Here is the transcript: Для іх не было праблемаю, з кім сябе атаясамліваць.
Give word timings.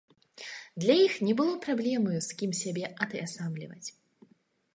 Для 0.83 0.95
іх 1.07 1.13
не 1.27 1.35
было 1.41 1.53
праблемаю, 1.65 2.17
з 2.29 2.41
кім 2.41 2.51
сябе 2.63 2.85
атаясамліваць. 3.03 3.87